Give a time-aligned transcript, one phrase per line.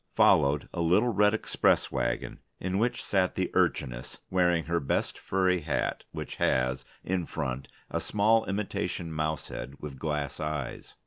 [0.15, 5.59] Followed a little red express wagon, in which sat the Urchiness, wearing her best furry
[5.59, 10.95] hat which has, in front, a small imitation mouse head with glass eyes.